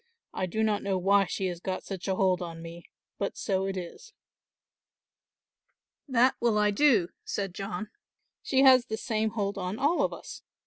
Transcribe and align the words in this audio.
I 0.33 0.47
do 0.47 0.63
not 0.63 0.81
know 0.81 0.97
why 0.97 1.25
she 1.27 1.45
has 1.45 1.59
got 1.59 1.83
such 1.83 2.07
a 2.07 2.15
hold 2.15 2.41
on 2.41 2.59
me, 2.63 2.85
but 3.19 3.37
so 3.37 3.67
it 3.67 3.77
is." 3.77 4.13
"That 6.07 6.33
will 6.39 6.57
I 6.57 6.71
do," 6.71 7.09
said 7.23 7.53
John, 7.53 7.91
"she 8.41 8.63
has 8.63 8.87
the 8.87 8.97
same 8.97 9.29
hold 9.29 9.59
on 9.59 9.77
all 9.77 10.01
of 10.01 10.11
us. 10.11 10.41